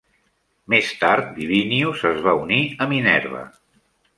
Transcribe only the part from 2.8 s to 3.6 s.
a Minerva.